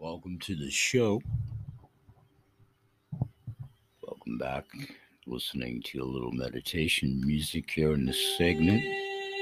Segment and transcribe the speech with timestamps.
[0.00, 1.20] Welcome to the show.
[4.02, 4.64] Welcome back.
[5.26, 8.82] Listening to a little meditation music here in this segment.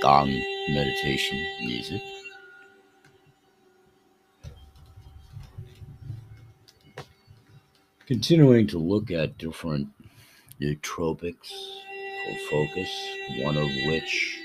[0.02, 0.26] Gong
[0.68, 2.02] meditation music.
[8.09, 9.86] Continuing to look at different
[10.61, 11.52] nootropics
[12.27, 12.90] for focus,
[13.43, 14.40] one of which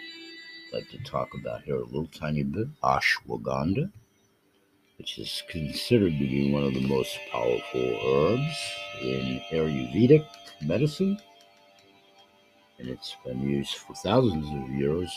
[0.67, 3.91] I'd like to talk about here a little tiny bit ashwagandha
[5.03, 10.25] which is considered to be one of the most powerful herbs in Ayurvedic
[10.61, 11.19] medicine.
[12.79, 15.11] And it's been used for thousands of years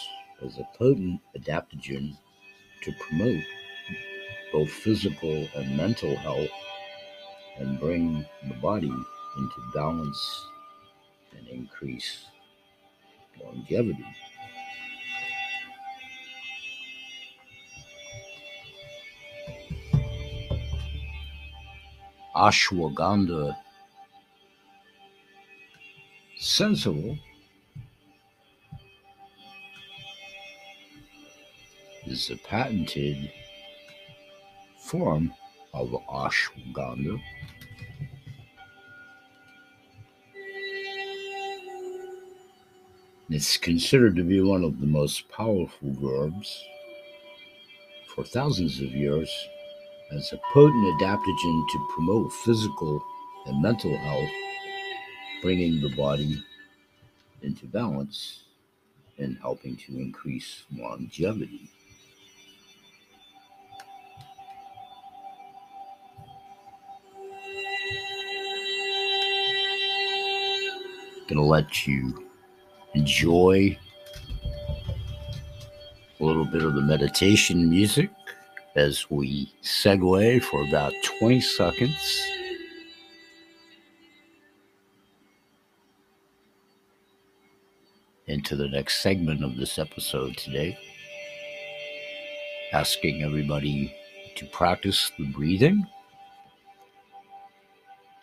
[0.45, 2.19] as a potent adaptogen
[2.83, 3.45] to promote
[4.53, 6.51] both physical and mental health
[7.61, 10.49] and bring the body into balance
[11.39, 12.25] and increase
[13.41, 14.05] longevity.
[22.37, 23.57] Ashwagandha.
[26.39, 27.19] Sensoril.
[32.07, 33.33] Is a patented
[34.79, 35.33] form
[35.73, 37.21] of ashwagandha.
[43.31, 46.63] It's considered to be one of the most powerful herbs
[48.15, 49.31] for thousands of years
[50.13, 53.03] as a potent adaptogen to promote physical
[53.47, 54.31] and mental health,
[55.43, 56.43] bringing the body
[57.43, 58.45] into balance
[59.19, 61.71] and helping to increase longevity.
[71.29, 72.29] Gonna let you
[72.95, 73.77] enjoy
[76.21, 78.11] a little bit of the meditation music
[78.77, 82.27] as we segue for about 20 seconds.
[88.27, 90.77] Into the next segment of this episode today,
[92.73, 93.95] asking everybody
[94.35, 95.87] to practice the breathing.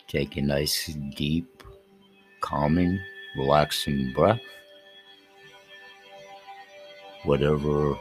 [0.06, 1.64] Take a nice, deep,
[2.40, 3.00] calming,
[3.36, 4.42] relaxing breath.
[7.24, 7.96] Whatever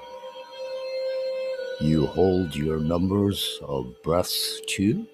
[1.82, 5.06] you hold your numbers of breaths to.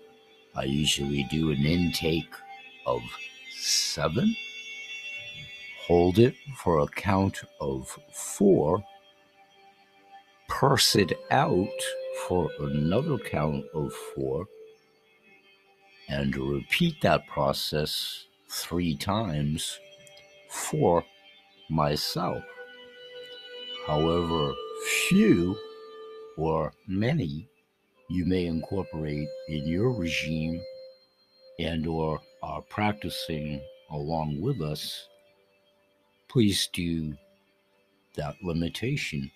[0.55, 2.33] I usually do an intake
[2.85, 3.01] of
[3.57, 4.35] seven.
[5.87, 8.83] Hold it for a count of four.
[10.47, 11.67] Purse it out
[12.27, 14.45] for another count of four.
[16.09, 19.79] And repeat that process three times
[20.49, 21.05] for
[21.69, 22.43] myself.
[23.87, 24.53] However,
[25.07, 25.57] few
[26.39, 27.47] or many
[28.09, 30.61] you may incorporate in your regime
[31.59, 33.61] and or are practicing
[33.91, 35.07] along with us
[36.29, 37.13] please do
[38.15, 39.29] that limitation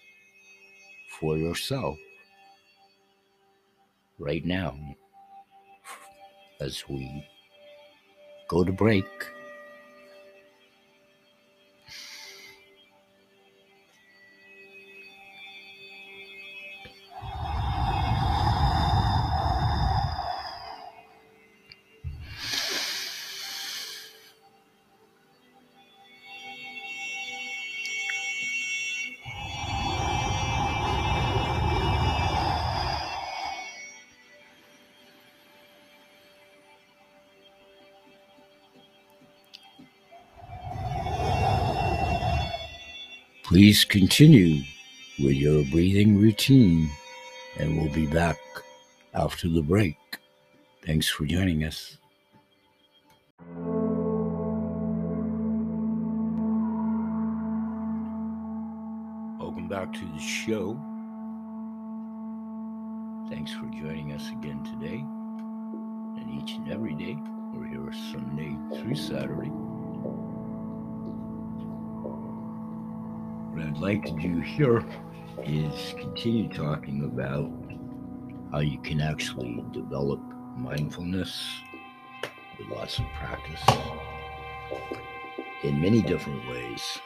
[1.20, 1.98] for yourself
[4.18, 4.74] right now
[6.62, 7.28] as we
[8.48, 9.06] go to break
[43.54, 44.64] Please continue
[45.20, 46.90] with your breathing routine,
[47.60, 48.40] and we'll be back
[49.14, 49.96] after the break.
[50.84, 52.00] Thanks for joining us.
[59.40, 60.74] Welcome back to the show.
[63.30, 65.06] Thanks for joining us again today
[66.20, 67.16] and each and every day.
[67.54, 69.52] We're here Sunday through Saturday.
[73.54, 74.84] What I'd like to do here
[75.44, 77.52] is continue talking about
[78.52, 80.20] how you can actually develop
[80.58, 81.62] mindfulness
[82.58, 83.62] with lots of practice
[85.64, 87.00] in many different ways.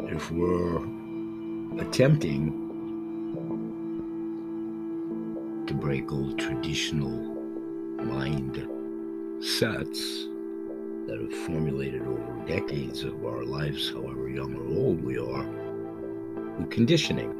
[0.00, 0.82] If we're
[1.80, 2.66] attempting
[5.68, 7.08] to break old traditional
[8.02, 8.68] mind
[9.40, 10.26] sets
[11.06, 15.46] that have formulated over decades of our lives, however young or old we are,
[16.58, 17.34] with conditioning.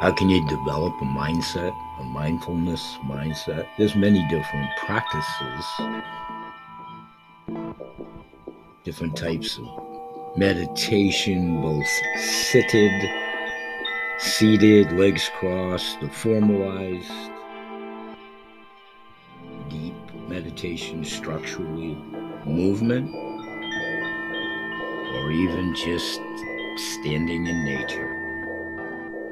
[0.00, 3.68] How can you develop a mindset, a mindfulness mindset?
[3.78, 5.64] There's many different practices,
[8.84, 11.86] different types of meditation, both
[12.18, 13.21] seated,
[14.22, 17.10] seated, legs crossed, the formalized,
[19.68, 19.94] deep
[20.28, 21.96] meditation structurally,
[22.46, 23.12] movement,
[25.14, 26.20] or even just
[26.76, 28.18] standing in nature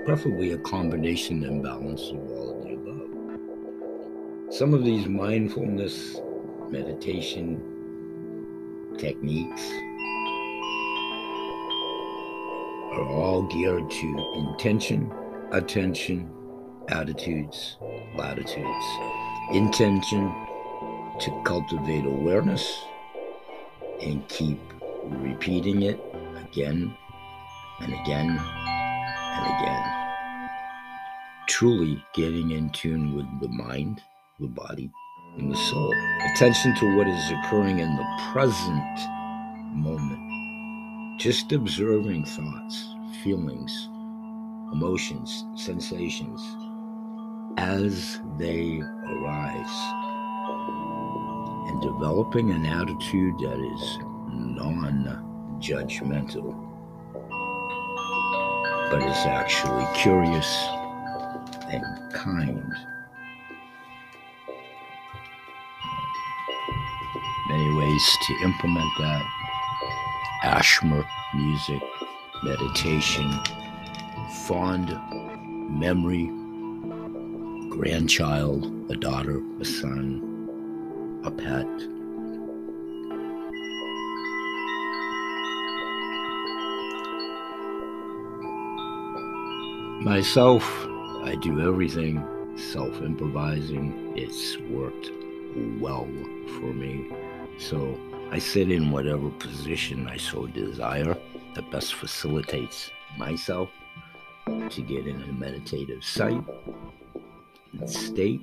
[0.05, 3.11] preferably a combination and balance of all of the above.
[4.53, 6.21] Some of these mindfulness
[6.69, 7.63] meditation
[8.99, 9.71] techniques
[12.93, 15.13] are all geared to intention,
[15.53, 16.31] attention,
[16.89, 17.77] attitudes,
[18.17, 18.87] latitudes.
[19.53, 20.33] Intention
[21.21, 22.85] to cultivate awareness
[24.03, 24.61] and keep
[25.05, 26.01] repeating it
[26.37, 26.95] again
[27.81, 30.51] and again and again.
[31.49, 34.03] Truly getting in tune with the mind,
[34.39, 34.91] the body,
[35.39, 35.95] and the soul.
[36.35, 38.99] Attention to what is occurring in the present
[39.75, 40.30] moment.
[41.20, 43.90] Just observing thoughts, feelings,
[44.72, 46.40] emotions, sensations
[47.58, 49.76] as they arise.
[51.69, 53.99] And developing an attitude that is
[54.32, 56.56] non judgmental
[58.90, 60.49] but is actually curious
[61.70, 62.72] and kind.
[67.50, 69.40] Many ways to implement that
[70.43, 71.05] ashmer
[71.35, 71.83] music,
[72.43, 73.31] meditation,
[74.47, 74.99] fond
[75.79, 76.27] memory,
[77.69, 81.67] grandchild, a daughter, a son, a pet.
[90.03, 90.65] Myself,
[91.25, 92.25] I do everything
[92.57, 94.15] self improvising.
[94.17, 95.11] It's worked
[95.79, 96.09] well
[96.59, 97.07] for me.
[97.59, 97.99] So
[98.32, 101.17] I sit in whatever position I so desire
[101.55, 103.71] that best facilitates myself
[104.47, 106.05] to get in a meditative
[107.73, 108.41] and state.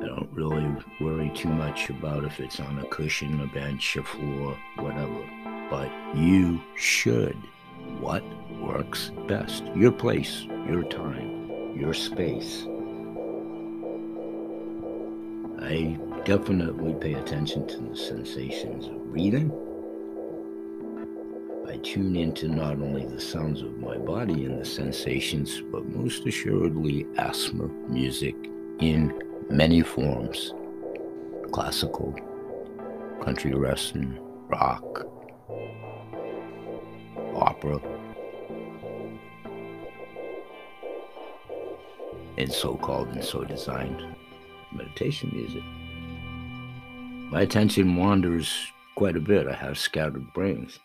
[0.00, 4.04] I don't really worry too much about if it's on a cushion, a bench, a
[4.04, 5.66] floor, whatever.
[5.68, 7.36] But you should.
[7.98, 8.22] What
[8.60, 9.64] works best.
[9.74, 12.64] Your place, your time, your space.
[15.60, 15.98] I
[16.28, 19.50] definitely pay attention to the sensations of breathing.
[21.66, 26.26] I tune into not only the sounds of my body and the sensations, but most
[26.26, 28.34] assuredly ashmer music
[28.78, 30.52] in many forms
[31.50, 32.14] classical,
[33.22, 35.06] country western, rock,
[37.36, 37.80] opera,
[42.36, 44.04] and so called and so designed
[44.74, 45.62] meditation music.
[47.30, 49.46] My attention wanders quite a bit.
[49.46, 50.78] I have scattered brains,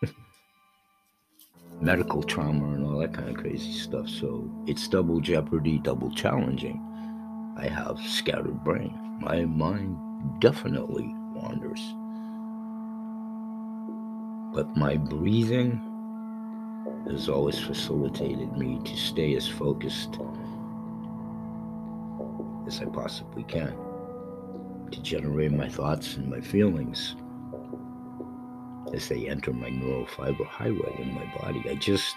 [1.80, 4.08] medical trauma, and all that kind of crazy stuff.
[4.08, 6.80] So it's double jeopardy, double challenging.
[7.58, 8.96] I have scattered brain.
[9.20, 11.80] My mind definitely wanders.
[14.54, 15.80] But my breathing
[17.10, 20.16] has always facilitated me to stay as focused
[22.68, 23.87] as I possibly can
[24.90, 27.16] to generate my thoughts and my feelings
[28.94, 31.62] as they enter my neural fiber highway in my body.
[31.68, 32.14] I just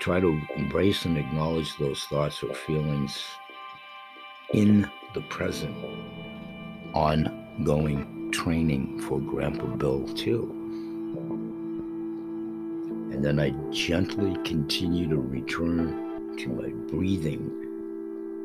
[0.00, 3.22] try to embrace and acknowledge those thoughts or feelings
[4.54, 5.76] in the present
[6.94, 10.54] ongoing training for Grandpa Bill, too.
[13.12, 17.67] And then I gently continue to return to my breathing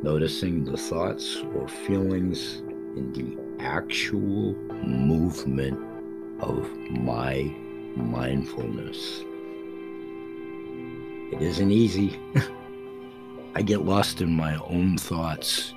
[0.04, 2.58] noticing the thoughts or feelings
[2.98, 5.80] in the actual movement
[6.42, 7.44] of my
[7.96, 9.22] mindfulness.
[11.32, 12.20] It isn't easy.
[13.56, 15.74] I get lost in my own thoughts,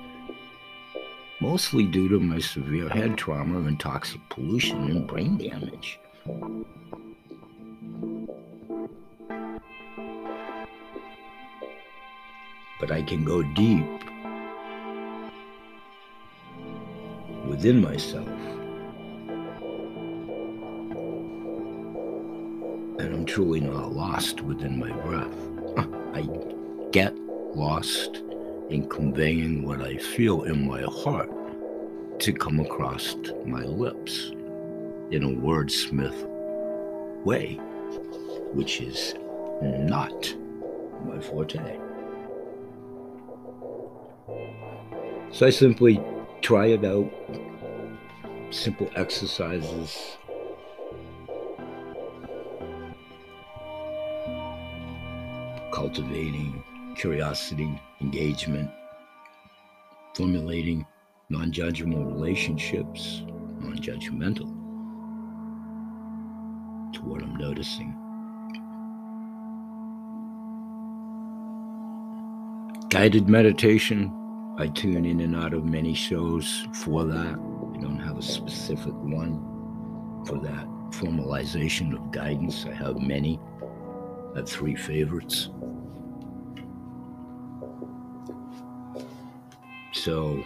[1.39, 5.99] mostly due to my severe head trauma and toxic pollution and brain damage.
[12.79, 14.06] But I can go deep
[17.57, 18.27] within myself.
[22.99, 25.35] And I'm truly not lost within my breath.
[26.13, 26.29] I
[26.91, 27.17] get
[27.55, 28.17] lost
[28.69, 31.31] in conveying what I feel in my heart
[32.19, 33.15] to come across
[33.47, 34.29] my lips
[35.09, 36.27] in a wordsmith
[37.23, 37.55] way,
[38.53, 39.15] which is
[39.63, 40.35] not
[41.05, 41.79] my forte.
[45.31, 45.99] So I simply
[46.41, 47.11] try it out.
[48.51, 50.17] Simple exercises.
[55.71, 56.63] Cultivating
[56.97, 58.69] curiosity, engagement,
[60.15, 60.85] formulating
[61.29, 63.21] non judgmental relationships,
[63.59, 64.47] non judgmental
[66.93, 67.93] to what I'm noticing.
[72.89, 74.11] Guided meditation,
[74.59, 77.15] I tune in and out of many shows for that.
[77.15, 82.65] I don't have a specific one for that formalization of guidance.
[82.65, 83.39] I have many.
[84.33, 85.51] I have three favorites.
[89.91, 90.43] So,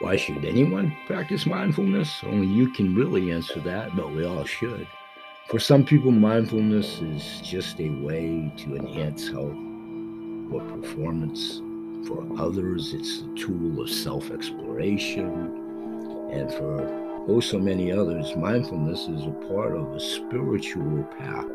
[0.00, 2.24] why should anyone practice mindfulness?
[2.24, 4.88] Only you can really answer that, but we all should.
[5.46, 9.56] For some people, mindfulness is just a way to enhance health
[10.50, 11.62] or performance.
[12.06, 15.26] For others, it's a tool of self exploration.
[16.30, 16.82] And for
[17.28, 21.46] oh so many others, mindfulness is a part of a spiritual path,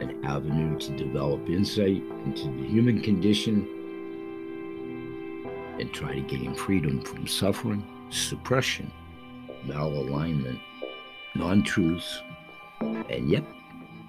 [0.00, 3.68] an avenue to develop insight into the human condition
[5.78, 8.90] and try to gain freedom from suffering, suppression,
[9.66, 10.60] malalignment,
[11.34, 12.22] non truths,
[12.80, 13.44] and yet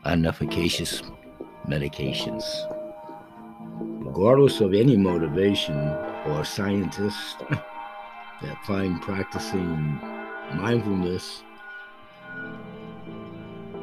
[0.05, 1.01] unefficacious
[1.67, 2.43] medications.
[4.05, 5.77] Regardless of any motivation
[6.27, 7.36] or scientists
[8.41, 10.00] that find practicing
[10.53, 11.43] mindfulness,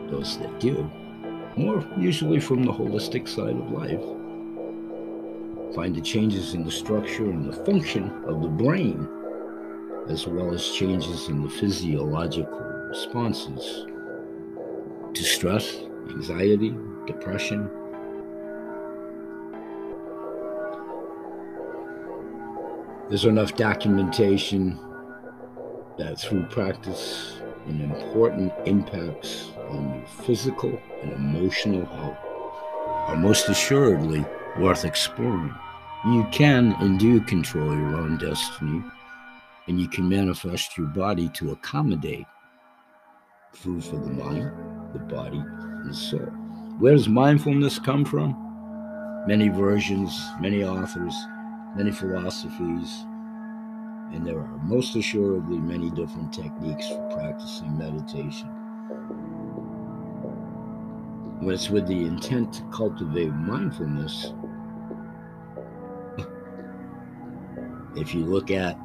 [0.08, 0.90] those that do,
[1.56, 4.02] more usually from the holistic side of life,
[5.74, 9.08] find the changes in the structure and the function of the brain,
[10.08, 13.86] as well as changes in the physiological responses
[15.14, 15.78] to stress,
[16.10, 16.74] anxiety,
[17.06, 17.70] depression.
[23.08, 24.78] There's enough documentation
[25.98, 32.16] that through practice and important impacts on your physical and emotional health
[33.08, 34.24] are most assuredly
[34.58, 35.54] worth exploring.
[36.06, 38.82] You can and do control your own destiny,
[39.68, 42.26] and you can manifest your body to accommodate
[43.52, 44.50] food for the mind,
[44.92, 45.42] the body,
[45.90, 46.20] soul.
[46.78, 48.36] Where does mindfulness come from?
[49.26, 51.14] Many versions, many authors,
[51.76, 53.04] many philosophies,
[54.12, 58.48] and there are most assuredly many different techniques for practicing meditation.
[61.40, 64.32] When it's with the intent to cultivate mindfulness,
[67.96, 68.78] if you look at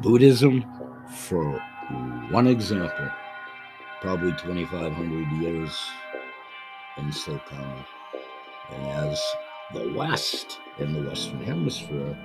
[0.00, 0.64] Buddhism,
[1.08, 1.60] for
[2.30, 3.10] one example,
[4.02, 5.78] probably 2,500 years
[6.96, 7.40] and still.
[8.72, 9.22] And as
[9.72, 12.18] the West and the Western Hemisphere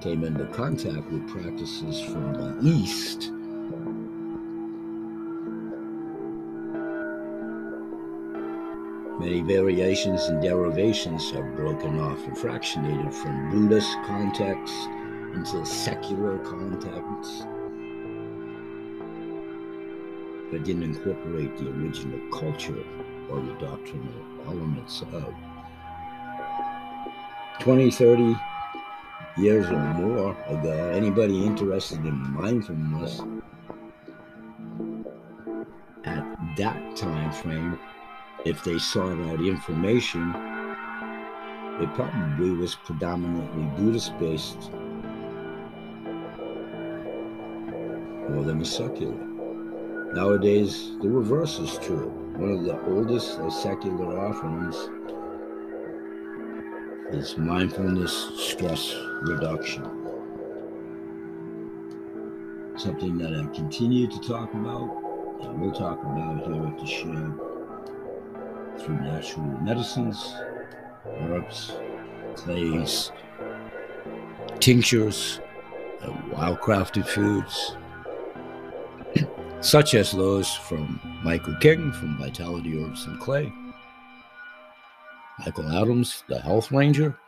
[0.00, 3.32] came into contact with practices from the East,
[9.18, 14.74] Many variations and derivations have broken off and fractionated from Buddhist context
[15.34, 17.46] into secular context,
[20.54, 22.78] but didn't incorporate the original culture
[23.28, 25.34] or the doctrinal elements of.
[27.58, 28.36] 20, 30
[29.36, 33.20] years or more ago, anybody interested in mindfulness
[36.04, 36.24] at
[36.56, 37.76] that time frame
[38.44, 40.30] if they sought out information,
[41.80, 44.70] it probably was predominantly Buddhist based
[48.30, 49.33] more than secular.
[50.14, 52.08] Nowadays, the reverse is true.
[52.36, 54.76] One of the oldest secular offerings
[57.12, 59.82] is mindfulness stress reduction.
[62.76, 64.88] Something that I continue to talk about,
[65.42, 67.34] and we'll talk about here at the show
[68.78, 70.32] through natural medicines,
[71.22, 71.72] herbs,
[72.36, 73.10] clays,
[74.60, 75.40] tinctures,
[76.02, 77.76] and wildcrafted foods,
[79.64, 83.50] such as those from Michael King from Vitality Herbs and Clay,
[85.38, 87.18] Michael Adams, the Health Ranger,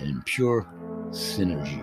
[0.00, 0.66] and Pure
[1.10, 1.78] Synergy.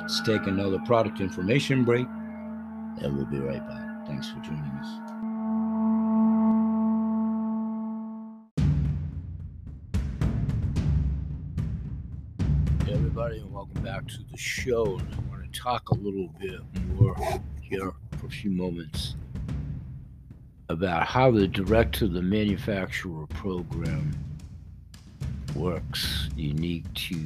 [0.00, 4.08] Let's take another product information break, and we'll be right back.
[4.08, 5.00] Thanks for joining us.
[12.92, 14.84] everybody, and welcome back to the show.
[14.84, 16.60] I want to talk a little bit
[16.96, 17.14] more
[17.62, 19.14] here for a few moments
[20.68, 24.12] about how the direct to the manufacturer program
[25.56, 27.16] works, unique to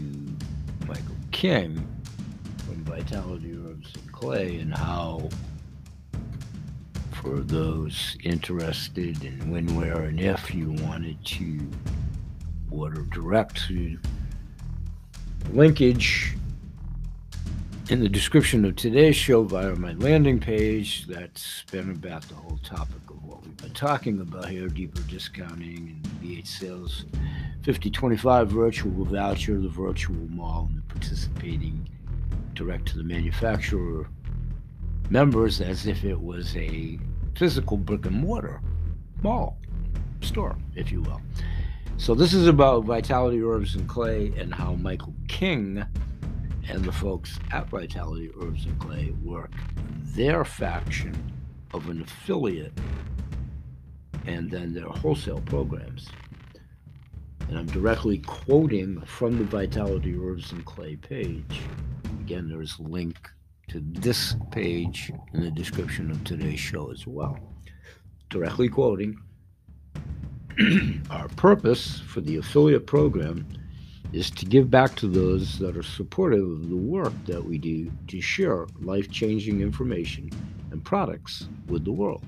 [0.86, 1.86] Michael King
[2.58, 5.28] from Vitality Herbs and Clay, and how,
[7.20, 11.60] for those interested in when, where, and if you wanted to
[12.70, 13.98] order direct to
[15.52, 16.36] linkage
[17.90, 22.58] in the description of today's show via my landing page that's been about the whole
[22.64, 27.04] topic of what we've been talking about here deeper discounting and VH sales
[27.62, 31.86] 5025 virtual voucher, the virtual mall, and the participating
[32.54, 34.08] direct to the manufacturer
[35.10, 36.98] members as if it was a
[37.36, 38.62] physical brick and mortar
[39.22, 39.58] mall
[40.22, 41.20] store, if you will.
[41.98, 45.84] So this is about Vitality Herbs and Clay and how Michael King
[46.68, 49.50] and the folks at Vitality Herbs and Clay work
[50.14, 51.32] their faction
[51.72, 52.72] of an affiliate
[54.26, 56.08] and then their wholesale programs.
[57.48, 61.60] And I'm directly quoting from the Vitality Herbs and Clay page.
[62.20, 63.16] Again, there's a link
[63.68, 67.38] to this page in the description of today's show as well.
[68.30, 69.18] Directly quoting
[71.10, 73.46] Our purpose for the affiliate program
[74.14, 77.90] is to give back to those that are supportive of the work that we do
[78.06, 80.30] to share life changing information
[80.70, 82.22] and products with the world.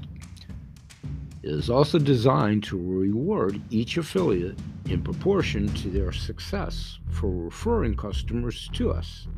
[1.45, 7.95] It is also designed to reward each affiliate in proportion to their success for referring
[7.95, 9.29] customers to us.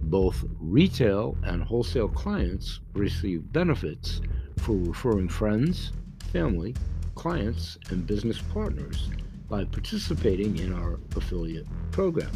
[0.00, 4.22] Both retail and wholesale clients receive benefits
[4.56, 5.92] for referring friends,
[6.32, 6.74] family,
[7.16, 9.10] clients and business partners
[9.48, 12.30] by participating in our affiliate program.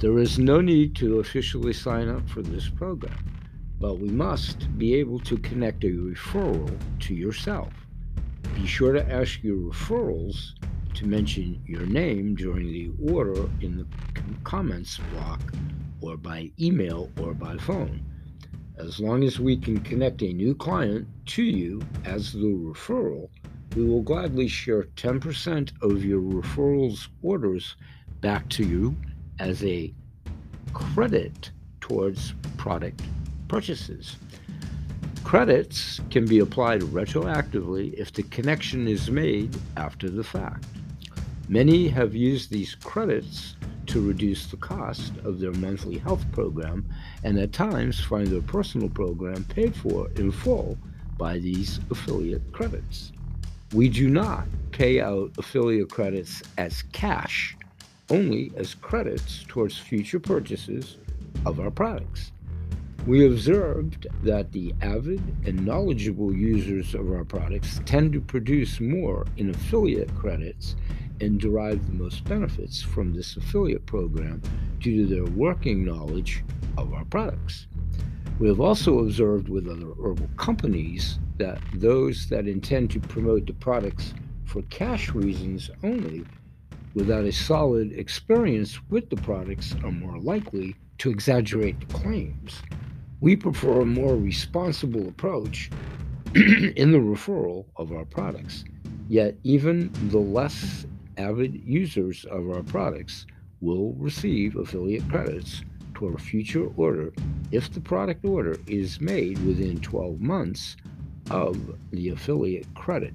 [0.00, 3.18] There is no need to officially sign up for this program,
[3.78, 7.72] but we must be able to connect a referral to yourself.
[8.54, 10.52] Be sure to ask your referrals
[10.94, 13.86] to mention your name during the order in the
[14.44, 15.40] comments block
[16.00, 18.04] or by email or by phone.
[18.76, 23.28] As long as we can connect a new client to you as the referral,
[23.76, 27.76] we will gladly share 10% of your referrals orders
[28.20, 28.96] back to you
[29.38, 29.92] as a
[30.74, 33.02] credit towards product
[33.48, 34.16] purchases.
[35.24, 40.64] Credits can be applied retroactively if the connection is made after the fact.
[41.48, 43.56] Many have used these credits
[43.86, 46.86] to reduce the cost of their monthly health program
[47.24, 50.78] and at times find their personal program paid for in full
[51.18, 53.12] by these affiliate credits.
[53.72, 57.56] We do not pay out affiliate credits as cash,
[58.10, 60.98] only as credits towards future purchases
[61.46, 62.32] of our products.
[63.06, 69.24] We observed that the avid and knowledgeable users of our products tend to produce more
[69.38, 70.76] in affiliate credits
[71.22, 74.42] and derive the most benefits from this affiliate program
[74.80, 76.44] due to their working knowledge
[76.76, 77.68] of our products.
[78.38, 83.52] We have also observed with other herbal companies that those that intend to promote the
[83.52, 84.14] products
[84.44, 86.24] for cash reasons only,
[86.94, 92.62] without a solid experience with the products, are more likely to exaggerate the claims.
[93.20, 95.70] We prefer a more responsible approach
[96.34, 98.64] in the referral of our products.
[99.08, 103.26] Yet, even the less avid users of our products
[103.60, 105.62] will receive affiliate credits
[106.02, 107.12] toward a future order
[107.52, 110.76] if the product order is made within 12 months
[111.30, 111.56] of
[111.92, 113.14] the affiliate credit.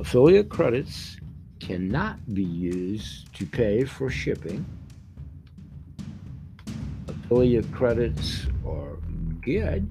[0.00, 1.16] Affiliate credits
[1.60, 4.66] cannot be used to pay for shipping.
[7.06, 8.96] Affiliate credits are
[9.40, 9.88] good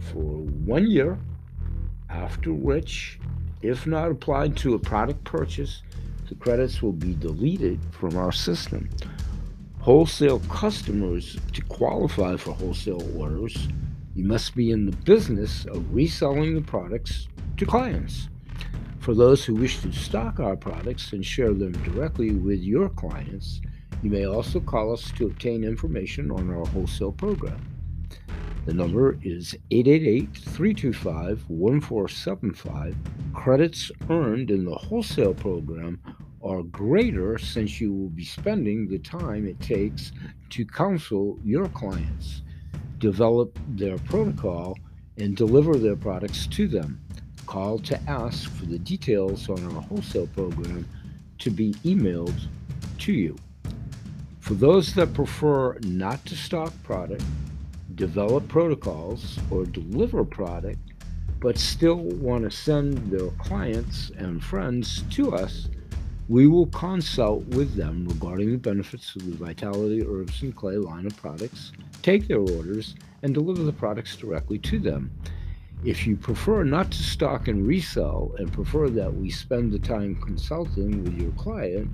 [0.00, 1.18] for one year,
[2.08, 3.20] after which,
[3.60, 5.82] if not applied to a product purchase,
[6.30, 8.88] the credits will be deleted from our system.
[9.88, 13.68] Wholesale customers, to qualify for wholesale orders,
[14.14, 18.28] you must be in the business of reselling the products to clients.
[18.98, 23.62] For those who wish to stock our products and share them directly with your clients,
[24.02, 27.58] you may also call us to obtain information on our wholesale program.
[28.66, 32.94] The number is 888 325 1475.
[33.32, 35.98] Credits earned in the wholesale program
[36.42, 40.12] are greater since you will be spending the time it takes
[40.50, 42.42] to counsel your clients
[42.98, 44.76] develop their protocol,
[45.18, 47.00] and deliver their products to them.
[47.46, 50.86] Call to ask for the details on our wholesale program
[51.38, 52.38] to be emailed
[52.98, 53.36] to you.
[54.40, 57.24] For those that prefer not to stock product,
[57.94, 60.78] develop protocols, or deliver product,
[61.40, 65.68] but still want to send their clients and friends to us,
[66.28, 71.06] we will consult with them regarding the benefits of the Vitality Herbs and Clay line
[71.06, 75.10] of products, take their orders, and deliver the products directly to them.
[75.84, 80.16] If you prefer not to stock and resell and prefer that we spend the time
[80.16, 81.88] consulting with your client,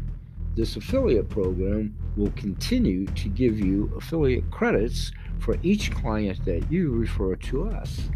[0.56, 6.90] this affiliate program will continue to give you affiliate credits for each client that you
[6.90, 8.08] refer to us.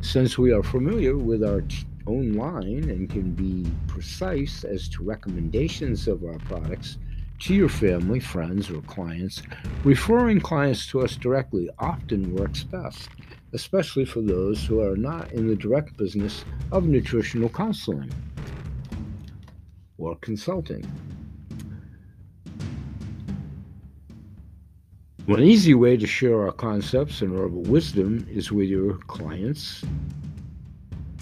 [0.00, 5.02] Since we are familiar with our t- own line and can be precise as to
[5.02, 6.98] recommendations of our products
[7.40, 9.42] to your family, friends, or clients,
[9.82, 13.08] referring clients to us directly often works best,
[13.52, 18.10] especially for those who are not in the direct business of nutritional counseling
[19.98, 20.84] or consulting.
[25.26, 29.82] One easy way to share our concepts and herbal wisdom is with your clients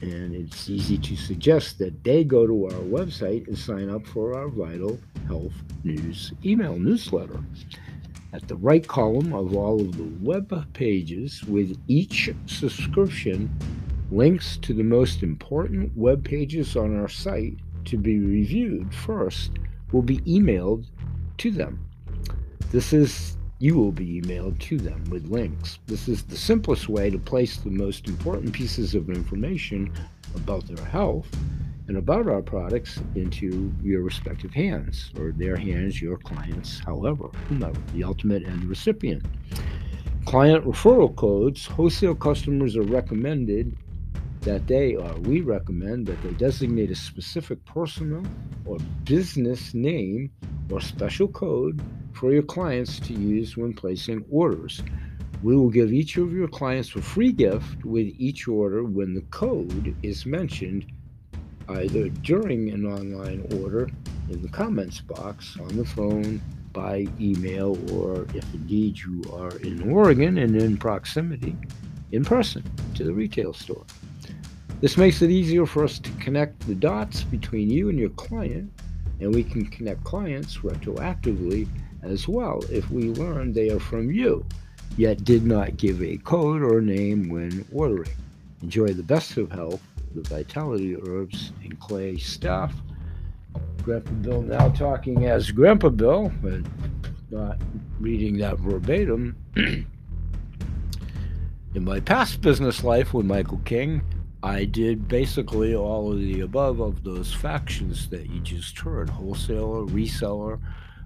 [0.03, 4.37] and it's easy to suggest that they go to our website and sign up for
[4.37, 7.39] our Vital Health News email newsletter.
[8.33, 13.57] At the right column of all of the web pages, with each subscription,
[14.11, 19.53] links to the most important web pages on our site to be reviewed first
[19.93, 20.87] will be emailed
[21.39, 21.85] to them.
[22.71, 25.79] This is you will be emailed to them with links.
[25.87, 29.93] This is the simplest way to place the most important pieces of information
[30.35, 31.29] about their health
[31.87, 37.79] and about our products into your respective hands, or their hands, your clients, however, whomever,
[37.95, 39.25] the ultimate end recipient.
[40.25, 43.77] Client referral codes, wholesale customers are recommended
[44.41, 48.25] that they, or we recommend that they designate a specific personal
[48.65, 50.33] or business name
[50.69, 51.81] or special code
[52.15, 54.83] for your clients to use when placing orders.
[55.43, 59.23] We will give each of your clients a free gift with each order when the
[59.23, 60.87] code is mentioned
[61.69, 63.89] either during an online order
[64.31, 66.41] in the comments box on the phone,
[66.73, 71.57] by email, or if indeed you are in Oregon and in proximity,
[72.13, 72.63] in person
[72.95, 73.85] to the retail store.
[74.81, 78.73] This makes it easier for us to connect the dots between you and your client,
[79.21, 81.69] and we can connect clients retroactively
[82.03, 84.45] as well if we learn they are from you,
[84.97, 88.15] yet did not give a code or name when ordering.
[88.63, 89.83] Enjoy the best of health,
[90.15, 92.75] the Vitality Herbs and Clay stuff.
[93.83, 96.61] Grandpa Bill now talking as Grandpa Bill, but
[97.31, 97.59] not
[97.99, 99.37] reading that verbatim.
[99.57, 99.87] In
[101.85, 104.03] my past business life with Michael King,
[104.43, 109.87] I did basically all of the above of those factions that you just heard wholesaler,
[109.87, 110.61] reseller,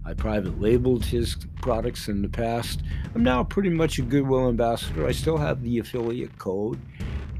[0.06, 2.82] I private labeled his products in the past.
[3.14, 5.04] I'm now pretty much a Goodwill ambassador.
[5.04, 6.78] I still have the affiliate code.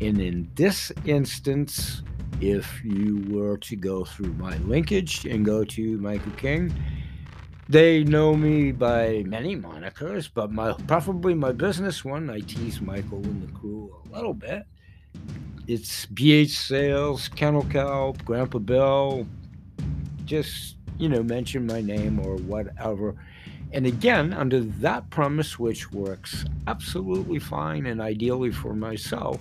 [0.00, 2.02] And in this instance,
[2.40, 6.74] if you were to go through my linkage and go to Michael King,
[7.68, 13.22] they know me by many monikers, but my probably my business one, I tease Michael
[13.24, 14.64] and the crew a little bit.
[15.68, 19.26] It's BH Sales, Kennel Kelp, Grandpa Bill,
[20.24, 23.14] just you know, mention my name or whatever.
[23.72, 29.40] And again, under that premise, which works absolutely fine and ideally for myself,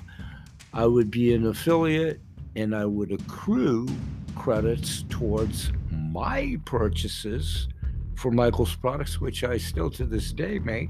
[0.74, 2.20] I would be an affiliate
[2.56, 3.88] and I would accrue
[4.36, 7.68] credits towards my purchases
[8.16, 10.90] for Michael's products, which I still to this day make.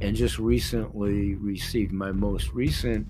[0.00, 3.06] And just recently received my most recent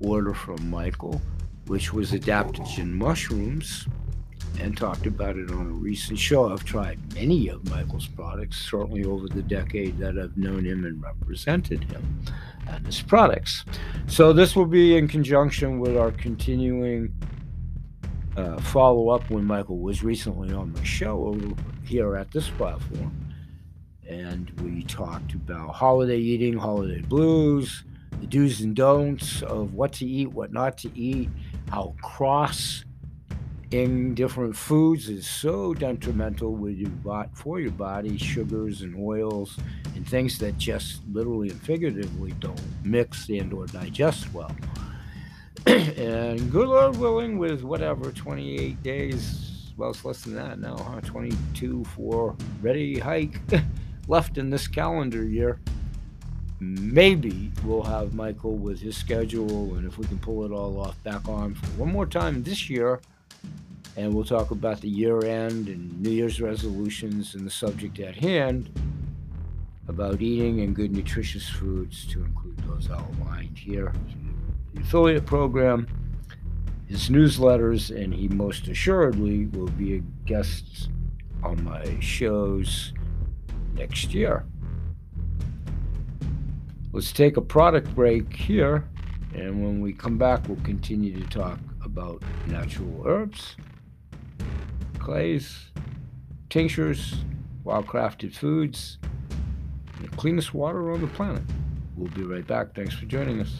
[0.00, 1.20] order from Michael,
[1.66, 3.86] which was adaptogen mushrooms
[4.60, 6.52] and talked about it on a recent show.
[6.52, 11.02] I've tried many of Michael's products, certainly over the decade that I've known him and
[11.02, 12.24] represented him
[12.68, 13.64] and his products.
[14.06, 17.12] So this will be in conjunction with our continuing
[18.36, 23.12] uh, follow up when Michael was recently on my show over here at this platform.
[24.08, 27.84] And we talked about holiday eating, holiday blues,
[28.20, 31.28] the do's and don'ts of what to eat, what not to eat,
[31.68, 32.84] how cross
[33.72, 36.90] in different foods is so detrimental with your
[37.34, 39.58] for your body, sugars and oils
[39.94, 44.54] and things that just literally and figuratively don't mix and or digest well.
[45.66, 51.00] and good Lord willing, with whatever 28 days, well, it's less than that now, huh?
[51.00, 53.40] 22 for ready hike
[54.08, 55.60] left in this calendar year.
[56.60, 61.02] Maybe we'll have Michael with his schedule, and if we can pull it all off
[61.02, 63.00] back on for one more time this year
[63.96, 68.16] and we'll talk about the year end and New Year's resolutions and the subject at
[68.16, 68.70] hand.
[69.88, 73.92] about eating and good nutritious foods to include those outlined here.
[74.74, 75.86] The affiliate program,
[76.86, 80.88] his newsletters, and he most assuredly will be a guest
[81.42, 82.92] on my shows
[83.74, 84.44] next year.
[86.92, 88.88] Let's take a product break here,
[89.34, 93.56] and when we come back, we'll continue to talk about natural herbs,
[95.02, 95.72] clays,
[96.48, 97.16] tinctures,
[97.64, 98.98] wild crafted foods,
[100.00, 101.42] the cleanest water on the planet.
[101.96, 102.74] We'll be right back.
[102.74, 103.52] Thanks for joining us.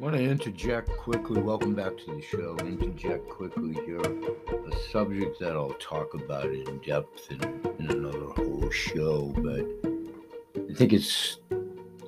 [0.00, 1.42] Want to interject quickly.
[1.42, 2.56] Welcome back to the show.
[2.60, 7.42] Interject quickly here a subject that I'll talk about in depth in,
[7.78, 9.95] in another whole show, but
[10.76, 11.38] think it's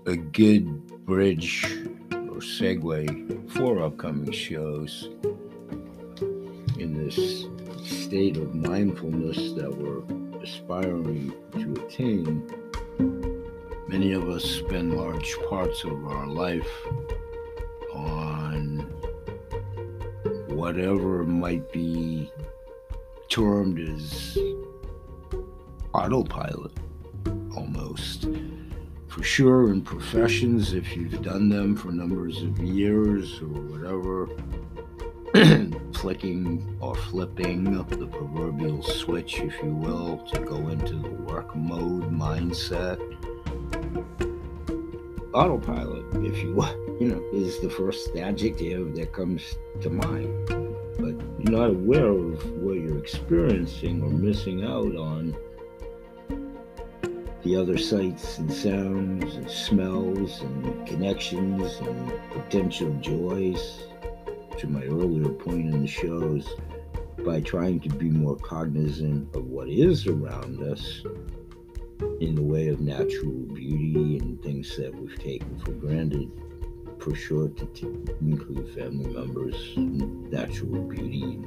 [0.04, 1.64] a good bridge
[2.12, 5.08] or segue for upcoming shows
[6.78, 7.46] in this
[7.82, 10.02] state of mindfulness that we're
[10.42, 12.46] aspiring to attain.
[13.88, 16.70] Many of us spend large parts of our life
[17.94, 18.80] on
[20.48, 22.30] whatever might be
[23.30, 24.36] termed as
[25.94, 26.72] autopilot
[27.56, 28.28] almost
[29.08, 34.28] for sure in professions if you've done them for numbers of years or whatever.
[35.94, 41.54] Flicking or flipping up the proverbial switch if you will to go into the work
[41.56, 42.98] mode mindset.
[45.34, 50.46] Autopilot if you will you know is the first adjective that comes to mind.
[50.98, 55.36] But you're not aware of what you're experiencing or missing out on
[57.48, 63.84] the other sights and sounds and smells and connections and potential joys
[64.58, 66.46] to my earlier point in the shows.
[67.24, 71.02] By trying to be more cognizant of what is around us
[72.20, 76.30] in the way of natural beauty and things that we've taken for granted
[77.00, 77.86] for sure to t-
[78.20, 81.40] include family members natural beauty.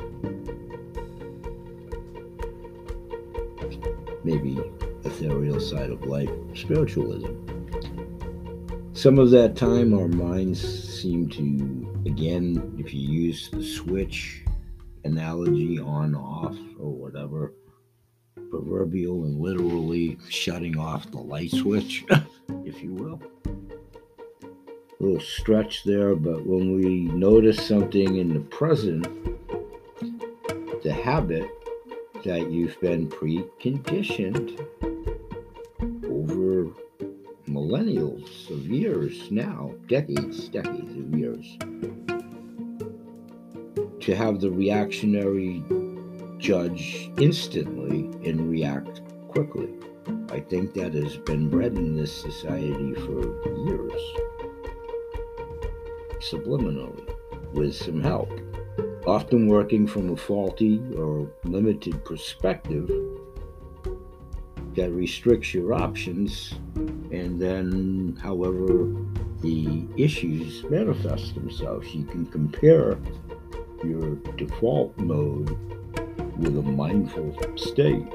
[4.24, 4.58] Maybe
[5.04, 7.34] ethereal side of life, spiritualism.
[8.94, 10.62] Some of that time, our minds
[11.02, 14.44] seem to, again, if you use the switch
[15.04, 17.54] analogy on off or whatever,
[18.50, 22.04] proverbial and literally shutting off the light switch,
[22.66, 23.22] if you will.
[23.46, 29.08] A little stretch there, but when we notice something in the present,
[30.84, 31.50] the habit
[32.24, 34.60] that you've been preconditioned
[36.06, 36.72] over
[37.48, 41.58] millennials of years now, decades, decades of years,
[44.00, 45.64] to have the reactionary
[46.38, 49.70] judge instantly and react quickly.
[50.30, 53.22] I think that has been bred in this society for
[53.66, 54.02] years,
[56.20, 57.14] subliminally,
[57.54, 58.32] with some help.
[59.08, 62.90] Often working from a faulty or limited perspective
[64.76, 68.94] that restricts your options, and then, however,
[69.42, 71.94] the issues manifest themselves.
[71.94, 73.00] You can compare
[73.84, 75.50] your default mode
[76.38, 78.08] with a mindful state.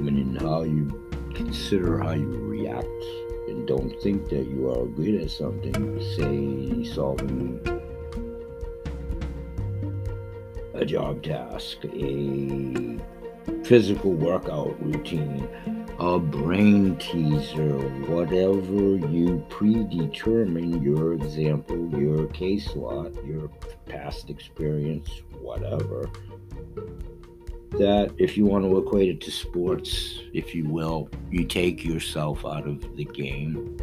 [0.00, 2.86] Meaning how you consider how you react
[3.66, 7.60] don't think that you are good at something, say solving
[10.74, 12.98] a job task, a
[13.64, 15.48] physical workout routine,
[15.98, 23.50] a brain teaser, whatever you predetermine your example, your case lot, your
[23.86, 26.10] past experience, whatever.
[27.80, 32.44] That if you want to equate it to sports, if you will, you take yourself
[32.44, 33.78] out of the game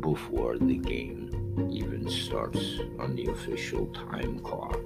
[0.00, 1.30] before the game
[1.72, 4.78] even starts on the official time clock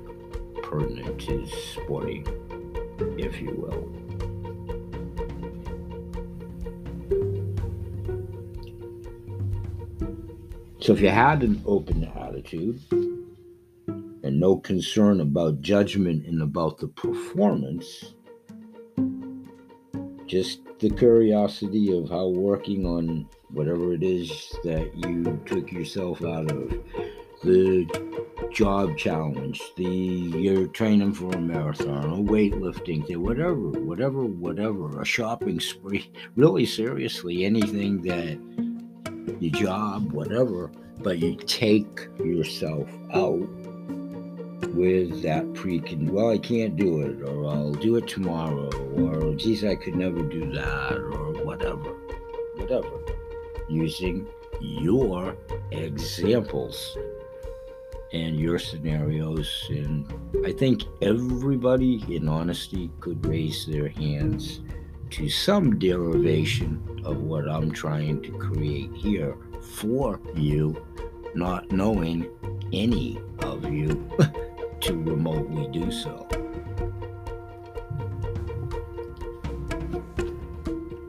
[0.63, 2.25] pertinent to sporting,
[3.19, 3.91] if you will.
[10.79, 12.81] So if you had an open attitude
[14.47, 18.15] no concern about judgment and about the performance,
[20.25, 24.29] just the curiosity of how working on whatever it is
[24.63, 26.79] that you took yourself out of,
[27.43, 27.85] the
[28.53, 35.59] job challenge, the you're training for a marathon, or weightlifting, whatever, whatever, whatever, a shopping
[35.59, 36.09] spree.
[36.37, 38.39] Really, seriously, anything that
[39.43, 43.49] your job, whatever, but you take yourself out
[44.75, 49.65] with that pre well i can't do it or i'll do it tomorrow or geez
[49.65, 51.95] i could never do that or whatever.
[52.57, 52.91] Whatever.
[53.69, 54.27] Using
[54.61, 55.37] your
[55.71, 56.97] examples
[58.13, 60.13] and your scenarios and
[60.45, 64.61] i think everybody in honesty could raise their hands
[65.11, 70.77] to some derivation of what i'm trying to create here for you
[71.35, 72.29] not knowing
[72.73, 74.09] any of you
[74.81, 76.27] to remotely do so.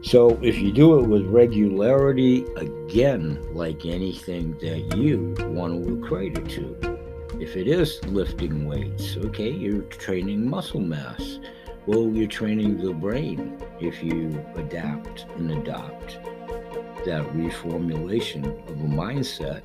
[0.02, 6.38] So, if you do it with regularity, again, like anything that you want to equate
[6.38, 6.98] it to,
[7.42, 11.40] if it is lifting weights, okay, you're training muscle mass.
[11.88, 16.20] Well, you're training the brain if you adapt and adopt
[17.06, 19.62] that reformulation of a mindset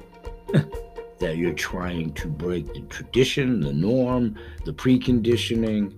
[1.22, 5.94] that you're trying to break the tradition, the norm, the preconditioning,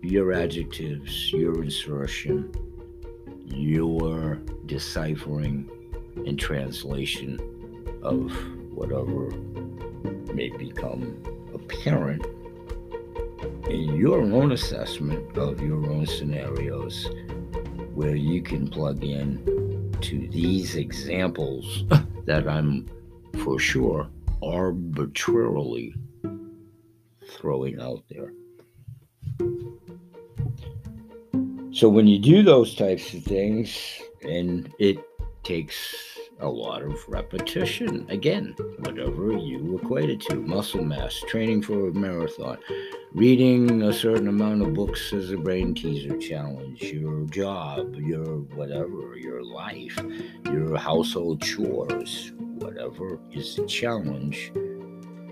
[0.00, 2.50] your adjectives, your insertion,
[3.44, 5.70] your deciphering
[6.26, 7.38] and translation
[8.02, 8.32] of
[8.72, 9.28] whatever
[10.32, 12.24] may become apparent
[13.68, 17.06] in your own assessment of your own scenarios
[17.94, 21.84] where you can plug in to these examples
[22.24, 22.88] that I'm
[23.44, 24.08] for sure
[24.42, 25.94] arbitrarily
[27.30, 28.32] throwing out there.
[31.72, 34.98] So when you do those types of things, and it
[35.42, 41.88] takes a lot of repetition, again, whatever you equate it to muscle mass, training for
[41.88, 42.58] a marathon,
[43.12, 49.16] reading a certain amount of books as a brain teaser challenge, your job, your whatever,
[49.16, 49.98] your life,
[50.44, 54.52] your household chores, whatever is the challenge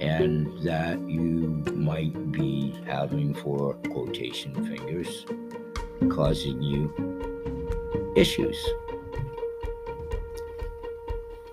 [0.01, 5.27] and that you might be having for quotation fingers
[6.09, 6.93] causing you
[8.17, 8.57] issues.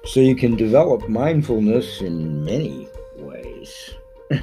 [0.05, 2.87] So you can develop mindfulness in many
[3.17, 3.95] ways.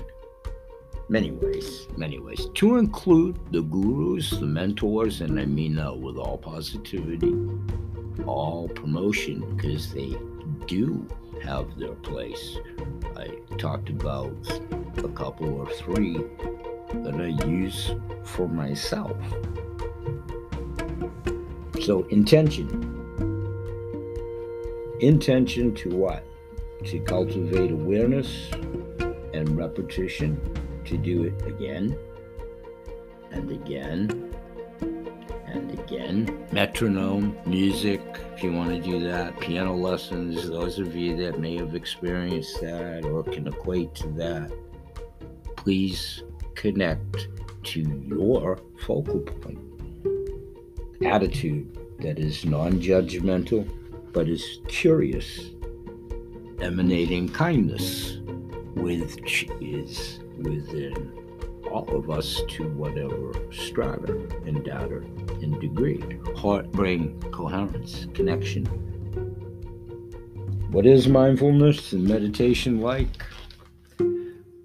[1.08, 2.48] many ways, many ways.
[2.54, 7.34] To include the gurus, the mentors, and I mean that with all positivity,
[8.26, 10.14] all promotion, because they
[10.66, 11.08] do
[11.44, 12.58] have their place.
[13.16, 13.28] I
[13.58, 14.34] talked about
[14.98, 16.18] a couple or three
[16.92, 17.92] that I use
[18.24, 19.16] for myself.
[21.82, 22.68] So, intention.
[25.00, 26.24] Intention to what?
[26.86, 28.50] To cultivate awareness
[29.32, 30.40] and repetition,
[30.84, 31.96] to do it again
[33.32, 34.33] and again
[35.74, 36.46] again.
[36.52, 38.00] Metronome, music,
[38.34, 42.60] if you want to do that, piano lessons, those of you that may have experienced
[42.60, 44.50] that or can equate to that,
[45.56, 46.22] please
[46.54, 47.28] connect
[47.64, 49.58] to your focal point.
[51.04, 53.68] Attitude that is non judgmental
[54.12, 55.50] but is curious,
[56.60, 58.18] emanating kindness,
[58.76, 61.12] which is within
[61.70, 64.12] all of us to whatever strata
[64.46, 65.02] and data
[65.44, 66.02] and degree.
[66.36, 68.64] Heart brain coherence, connection.
[70.72, 73.22] What is mindfulness and meditation like?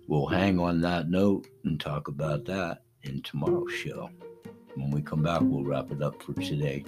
[0.07, 4.09] We'll hang on that note and talk about that in tomorrow's show.
[4.73, 6.83] When we come back, we'll wrap it up for today.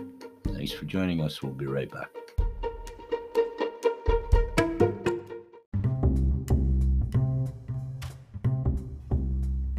[0.45, 1.43] Thanks for joining us.
[1.43, 2.09] We'll be right back.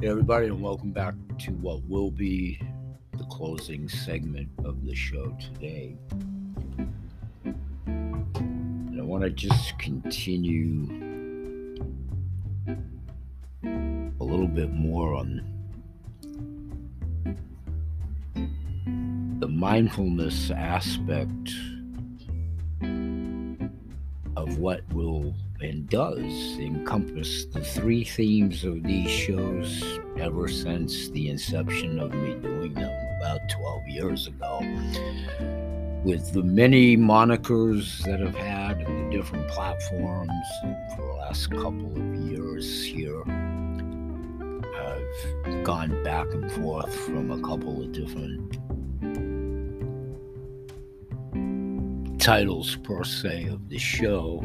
[0.00, 2.71] Hey, everybody, and welcome back to what will be the
[3.32, 5.96] closing segment of the show today.
[7.46, 10.86] And I want to just continue
[13.64, 15.40] a little bit more on
[19.40, 21.54] the mindfulness aspect
[24.36, 31.30] of what will and does encompass the three themes of these shows ever since the
[31.30, 34.58] inception of me doing them about 12 years ago.
[36.02, 40.32] With the many monikers that I've had and the different platforms
[40.96, 43.22] for the last couple of years here,
[44.74, 48.58] I've gone back and forth from a couple of different
[52.20, 54.40] titles per se of the show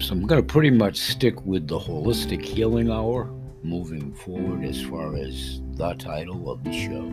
[0.00, 3.30] so I'm going to pretty much stick with the Holistic Healing Hour
[3.62, 7.08] moving forward as far as the title of the show.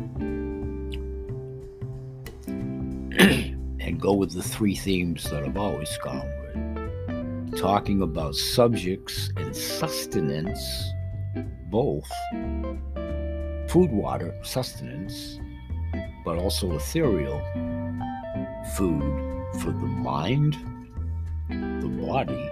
[3.80, 7.60] and go with the three themes that I've always gone with.
[7.60, 10.92] Talking about subjects and sustenance,
[11.70, 12.10] both
[13.70, 15.40] food, water, sustenance,
[16.24, 17.40] but also ethereal
[18.76, 20.58] food for the mind,
[21.50, 22.50] the body,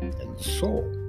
[0.00, 1.01] and the soul.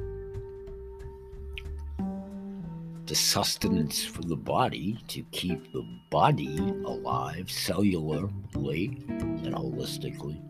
[3.14, 9.08] The sustenance for the body to keep the body alive cellularly
[9.46, 10.42] and holistically,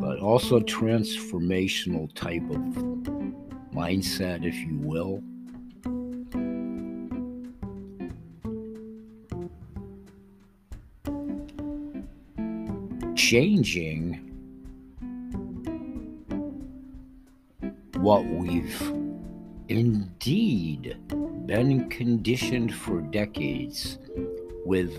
[0.00, 2.58] but also transformational type of
[3.72, 5.22] mindset, if you will.
[13.14, 14.14] Changing
[17.94, 19.01] what we've
[19.72, 20.98] indeed
[21.46, 23.98] been conditioned for decades
[24.66, 24.92] with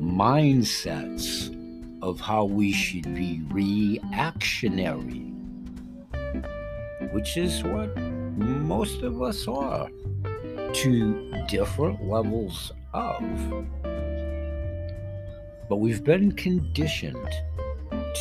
[0.00, 1.54] mindsets
[2.02, 5.32] of how we should be reactionary,
[7.12, 9.88] which is what most of us are
[10.72, 13.22] to different levels of.
[15.68, 17.30] But we've been conditioned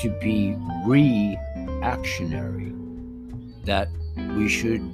[0.02, 0.56] to be
[0.86, 2.74] reactionary,
[3.64, 3.90] that
[4.36, 4.94] we should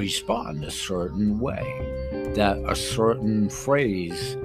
[0.00, 1.62] respond a certain way,
[2.34, 4.36] that a certain phrase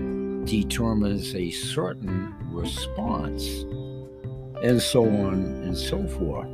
[0.44, 3.64] determines a certain response,
[4.62, 6.50] and so on and so forth.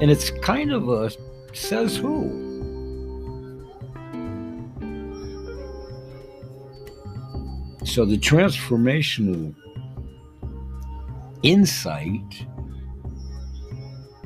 [0.00, 1.10] And it's kind of a
[1.54, 2.42] says who.
[7.84, 9.54] So the transformational
[11.42, 12.46] insight,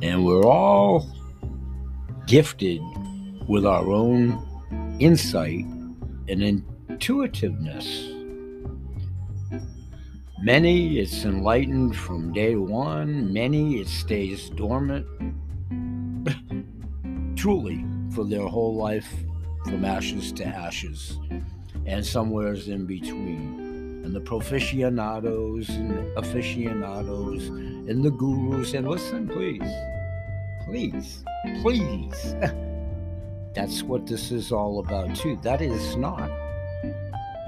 [0.02, 1.06] and we're all
[2.28, 2.82] gifted
[3.48, 4.46] with our own
[5.00, 5.64] insight
[6.28, 8.10] and intuitiveness.
[10.42, 13.32] Many, it's enlightened from day one.
[13.32, 15.06] Many, it stays dormant,
[17.36, 19.10] truly, for their whole life,
[19.64, 21.18] from ashes to ashes,
[21.86, 24.02] and somewheres in between.
[24.04, 29.62] And the proficianados and aficionados and the gurus, and listen, please
[30.68, 31.24] please,
[31.62, 32.34] please.
[33.54, 35.38] That's what this is all about, too.
[35.42, 36.30] That is not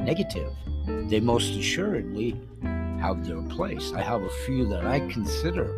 [0.00, 0.52] negative.
[0.86, 2.40] They most assuredly
[3.00, 3.92] have their place.
[3.92, 5.76] I have a few that I consider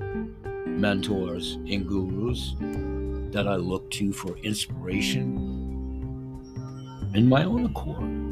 [0.66, 2.55] mentors and gurus
[3.32, 5.51] that I look to for inspiration
[7.14, 8.22] in my own accord.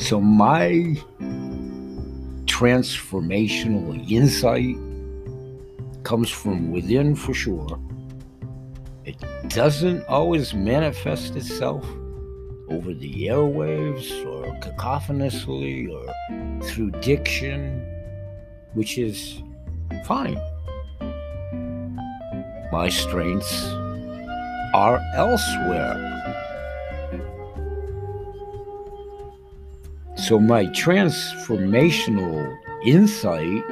[0.00, 0.96] So, my
[2.54, 4.76] transformational insight
[6.04, 7.80] comes from within for sure.
[9.04, 9.16] It
[9.48, 11.84] doesn't always manifest itself
[12.70, 16.06] over the airwaves or cacophonously or
[16.68, 17.84] through diction,
[18.74, 19.42] which is
[20.06, 20.40] fine.
[22.70, 23.64] My strengths
[24.74, 26.23] are elsewhere.
[30.16, 33.64] So, my transformational insight,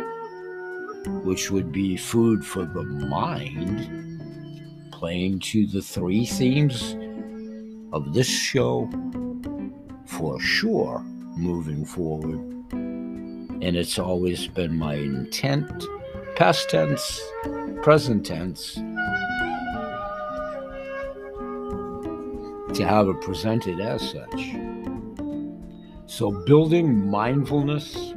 [1.22, 4.20] which would be food for the mind,
[4.90, 6.96] playing to the three themes
[7.92, 8.90] of this show
[10.04, 11.00] for sure
[11.36, 12.40] moving forward.
[12.72, 15.70] And it's always been my intent,
[16.34, 17.20] past tense,
[17.82, 18.74] present tense,
[22.74, 24.61] to have it presented as such.
[26.14, 28.12] So, building mindfulness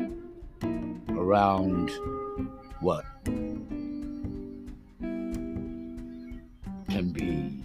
[1.11, 1.89] around
[2.81, 3.05] what
[6.89, 7.57] can be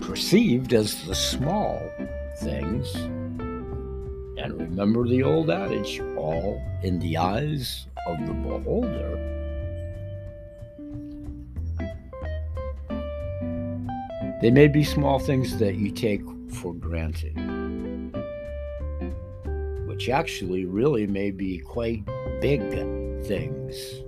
[0.00, 1.82] perceived as the small
[2.38, 2.94] things.
[4.38, 9.16] And remember the old adage all in the eyes of the beholder.
[14.40, 17.57] They may be small things that you take for granted
[19.98, 22.04] which actually really may be quite
[22.40, 22.60] big
[23.24, 24.04] things.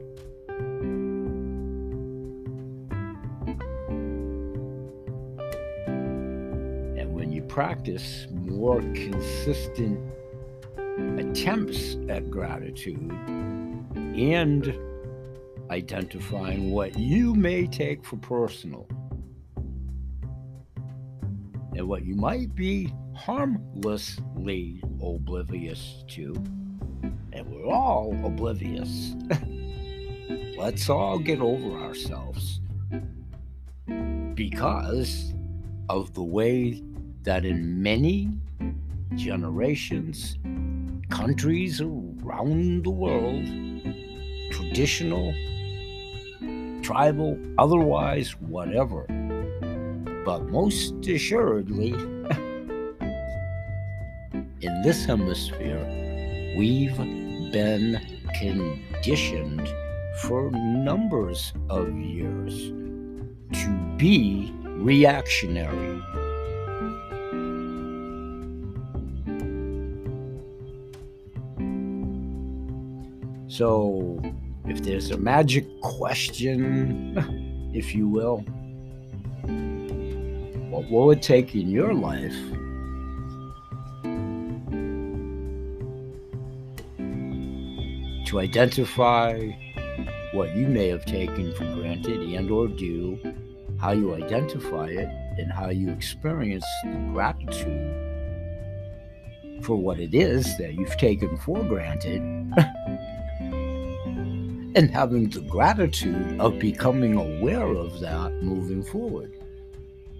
[6.96, 9.98] And when you practice more consistent
[11.18, 13.10] attempts at gratitude
[13.96, 14.72] and
[15.72, 18.86] identifying what you may take for personal
[21.74, 26.34] and what you might be harmlessly oblivious to.
[27.32, 29.14] And we're all oblivious.
[30.58, 32.60] Let's all get over ourselves
[34.34, 35.34] because
[35.88, 36.82] of the way
[37.22, 38.30] that in many
[39.16, 40.38] generations,
[41.10, 43.44] countries around the world,
[44.52, 45.34] traditional,
[46.82, 49.04] tribal, otherwise, whatever,
[50.24, 51.92] but most assuredly,
[54.62, 55.84] in this hemisphere,
[56.56, 56.96] we've
[57.50, 58.00] been
[58.38, 59.66] conditioned
[60.18, 62.72] for numbers of years
[63.52, 66.02] to be reactionary.
[73.48, 74.20] So,
[74.66, 78.38] if there's a magic question, if you will,
[80.70, 82.36] what will it take in your life
[88.30, 89.50] to identify
[90.32, 93.18] what you may have taken for granted and or do
[93.80, 97.92] how you identify it and how you experience the gratitude
[99.62, 102.22] for what it is that you've taken for granted.
[104.76, 109.36] And having the gratitude of becoming aware of that moving forward.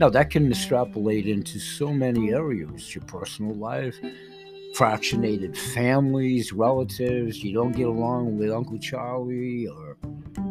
[0.00, 3.94] Now that can extrapolate into so many areas your personal life
[4.74, 7.42] fractionated families, relatives.
[7.42, 9.96] You don't get along with Uncle Charlie or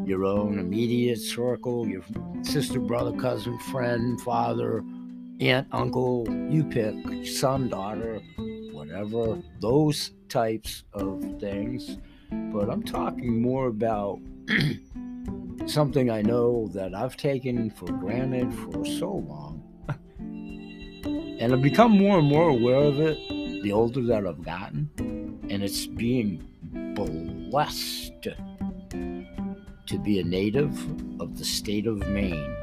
[0.06, 2.02] your own immediate circle, your
[2.42, 4.84] sister, brother, cousin, friend, father,
[5.40, 6.96] aunt, uncle, you pick,
[7.26, 8.20] son, daughter,
[8.72, 11.98] whatever, those types of things.
[12.32, 14.20] But I'm talking more about
[15.66, 19.64] something I know that I've taken for granted for so long.
[21.40, 23.18] and I've become more and more aware of it
[23.62, 24.90] the older that I've gotten,
[25.50, 26.46] and it's being
[26.96, 28.28] blessed
[29.88, 30.72] to be a native
[31.20, 32.56] of the state of Maine.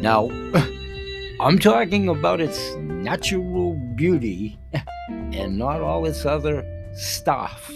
[0.00, 0.30] Now,
[1.40, 4.58] I'm talking about its natural beauty
[5.08, 7.70] and not all its other stuff,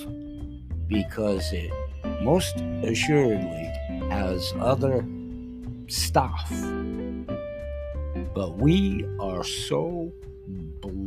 [0.87, 1.71] because it
[2.23, 3.71] most assuredly
[4.11, 5.05] has other
[5.89, 6.51] stuff.
[8.35, 10.13] But we are so
[10.83, 11.04] blessed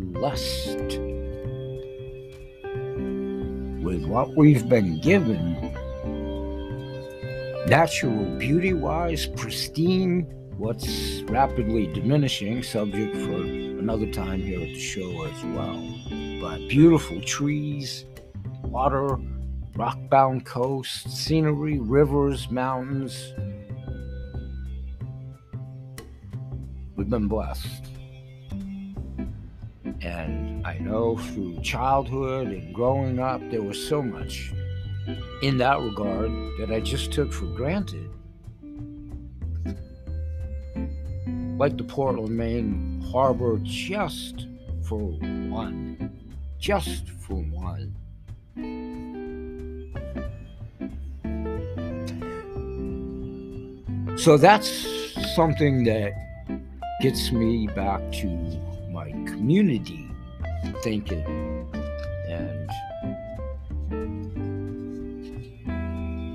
[3.84, 5.55] with what we've been given
[7.68, 10.22] natural beauty wise, pristine,
[10.57, 15.82] what's rapidly diminishing, subject for another time here at the show as well.
[16.41, 18.05] But beautiful trees,
[18.63, 19.18] water,
[19.76, 23.34] rock bound coast, scenery, rivers, mountains.
[26.95, 27.97] We've been blessed.
[30.02, 34.52] And I know through childhood and growing up, there was so much
[35.41, 38.10] in that regard that I just took for granted.
[41.58, 44.48] Like the Portland, Maine harbor, just
[44.84, 46.12] for one.
[46.60, 47.95] Just for one.
[54.18, 54.70] So that's
[55.36, 56.14] something that
[57.02, 58.28] gets me back to
[59.38, 60.09] community
[60.81, 61.23] thinking.
[62.27, 62.69] And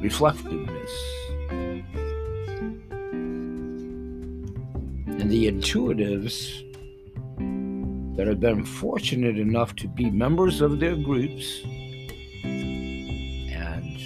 [0.03, 0.93] reflectiveness.
[5.21, 6.63] And the intuitives
[8.17, 11.61] that have been fortunate enough to be members of their groups.
[12.45, 13.99] And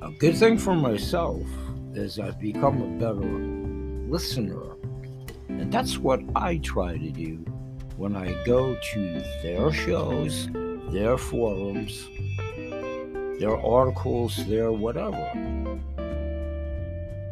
[0.00, 1.46] a good thing for myself
[1.94, 3.28] is I've become a better
[4.10, 4.71] listener
[5.72, 7.36] that's what I try to do.
[7.96, 10.50] When I go to their shows,
[10.90, 12.08] their forums,
[13.40, 15.24] their articles, their whatever.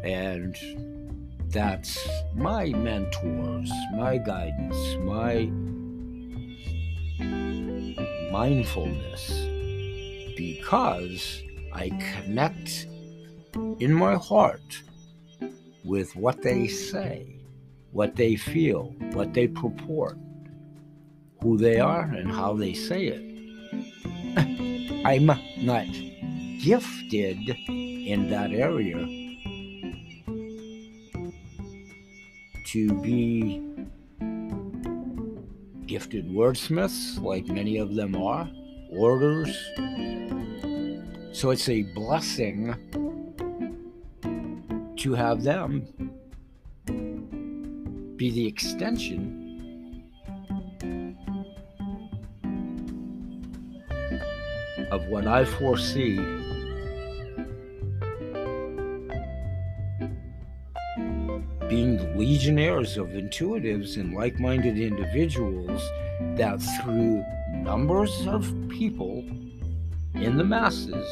[0.03, 0.57] And
[1.51, 5.45] that's my mentors, my guidance, my
[8.33, 9.29] mindfulness,
[10.35, 11.43] because
[11.75, 12.87] I connect
[13.81, 14.83] in my heart
[15.85, 17.40] with what they say
[17.93, 20.17] what they feel, what they purport,
[21.43, 23.23] who they are, and how they say it.
[25.05, 25.27] I'm
[25.59, 25.87] not
[26.61, 27.39] gifted
[27.69, 29.07] in that area
[32.67, 33.61] to be
[35.87, 38.49] gifted wordsmiths, like many of them are,
[38.93, 39.49] orders.
[41.33, 42.77] So it's a blessing
[44.99, 46.10] to have them
[48.21, 50.05] be the extension.
[54.91, 56.17] Of what I foresee.
[61.67, 65.81] Being the legionnaires of intuitives and like minded individuals
[66.37, 69.25] that through numbers of people
[70.13, 71.09] in the masses,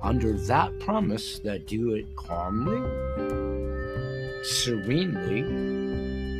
[0.00, 2.80] under that promise that do it calmly,
[4.42, 5.69] serenely,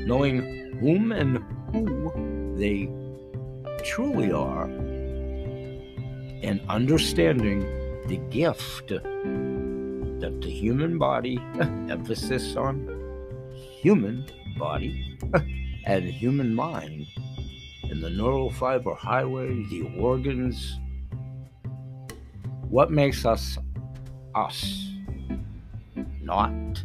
[0.06, 1.38] knowing whom and
[1.72, 2.88] who they
[3.84, 4.64] truly are,
[6.42, 7.60] and understanding
[8.06, 11.38] the gift that the human body,
[11.90, 12.88] emphasis on
[13.80, 14.26] human
[14.58, 15.18] body,
[15.86, 17.06] and human mind,
[17.84, 20.78] and the neural fiber highway, the organs,
[22.68, 23.58] what makes us
[24.34, 24.92] us?
[26.22, 26.84] Not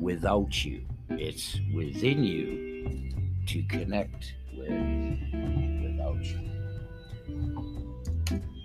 [0.00, 0.84] without you.
[1.10, 3.12] It's within you
[3.46, 4.70] to connect with
[5.82, 6.40] without you.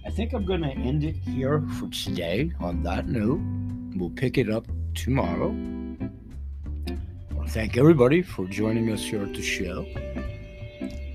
[0.05, 3.41] I think I'm going to end it here for today on that note.
[3.95, 4.65] We'll pick it up
[4.95, 5.49] tomorrow.
[5.49, 9.85] I want to thank everybody for joining us here at the show.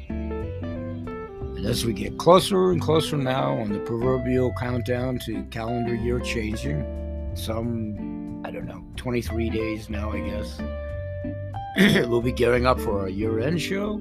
[0.09, 6.21] And as we get closer and closer now on the proverbial countdown to calendar year
[6.21, 6.85] changing,
[7.35, 10.61] some, I don't know, 23 days now, I guess,
[11.77, 13.99] we'll be gearing up for our year end show.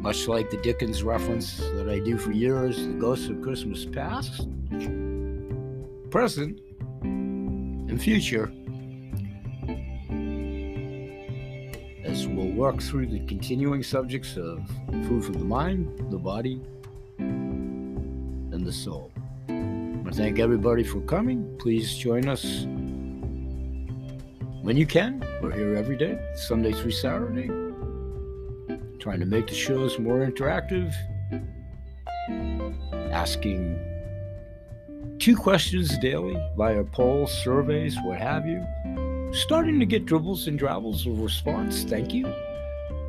[0.00, 4.48] Much like the Dickens reference that I do for years, The Ghost of Christmas Past,
[6.10, 6.60] Present,
[7.02, 8.50] and future
[12.02, 14.66] as we'll work through the continuing subjects of
[15.06, 16.60] food for the mind, the body,
[17.18, 19.12] and the soul.
[19.48, 21.56] I thank everybody for coming.
[21.58, 22.66] Please join us
[24.62, 25.24] when you can.
[25.42, 27.46] We're here every day, Sunday through Saturday,
[28.98, 30.92] trying to make the shows more interactive,
[33.12, 33.78] asking
[35.18, 38.66] two questions daily via polls, surveys, what have you.
[39.32, 41.84] Starting to get dribbles and drabbles of response.
[41.84, 42.32] Thank you.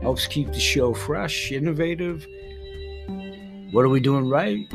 [0.02, 2.26] Helps keep the show fresh, innovative.
[3.72, 4.66] What are we doing right?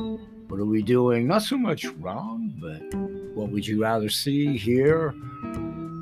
[0.49, 2.81] What are we doing not so much wrong, but
[3.35, 5.14] what would you rather see, hear?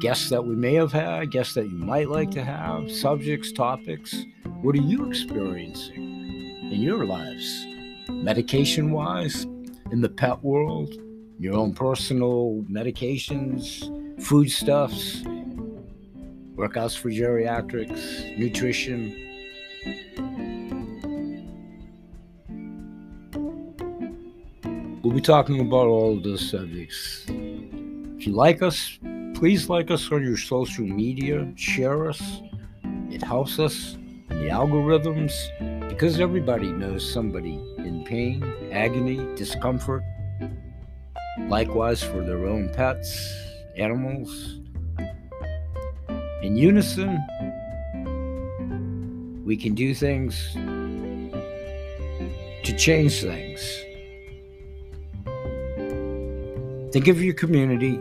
[0.03, 4.25] Guests that we may have had, guests that you might like to have, subjects, topics.
[4.61, 5.95] What are you experiencing
[6.73, 7.65] in your lives?
[8.09, 9.45] Medication wise,
[9.93, 10.93] in the pet world,
[11.39, 13.85] your own personal medications,
[14.21, 15.23] foodstuffs,
[16.57, 19.17] workouts for geriatrics, nutrition.
[25.05, 27.25] We'll be talking about all of those subjects.
[27.29, 28.99] If you like us,
[29.43, 32.23] please like us on your social media, share us.
[33.11, 33.95] It helps us
[34.31, 35.33] in the algorithms
[35.89, 40.05] because everybody knows somebody in pain, agony, discomfort,
[41.49, 43.35] likewise for their own pets,
[43.77, 44.61] animals.
[46.43, 47.19] In unison,
[49.45, 50.53] we can do things
[52.63, 53.61] to change things.
[56.93, 57.99] Think of your community.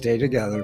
[0.00, 0.62] Stay together.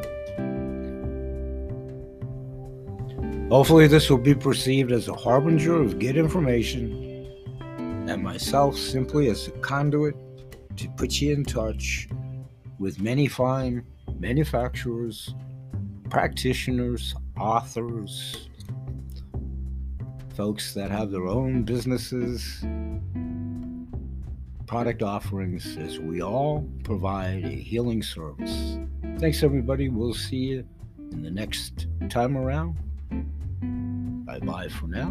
[3.51, 7.28] Hopefully, this will be perceived as a harbinger of good information
[8.09, 10.16] and myself simply as a conduit
[10.78, 12.09] to put you in touch
[12.78, 13.84] with many fine
[14.18, 15.34] manufacturers,
[16.09, 18.49] practitioners, authors,
[20.34, 22.64] folks that have their own businesses,
[24.67, 28.79] product offerings, as we all provide a healing service.
[29.19, 29.89] Thanks, everybody.
[29.89, 30.69] We'll see you
[31.12, 32.77] in the next time around.
[34.27, 35.09] Bye bye for now,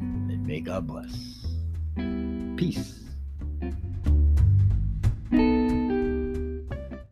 [0.00, 1.46] and may God bless.
[2.56, 3.05] Peace.